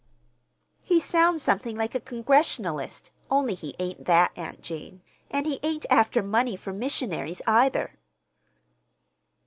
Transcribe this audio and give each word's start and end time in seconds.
"He 0.81 0.99
sounds 0.99 1.43
something 1.43 1.77
like 1.77 1.93
a 1.93 1.99
Congregationalist, 1.99 3.11
only 3.29 3.53
he 3.53 3.75
ain't 3.77 4.05
that, 4.05 4.31
Aunt 4.35 4.59
Jane, 4.63 5.03
and 5.29 5.45
he 5.45 5.59
ain't 5.61 5.85
after 5.91 6.23
money 6.23 6.55
for 6.57 6.73
missionaries, 6.73 7.43
either." 7.45 7.99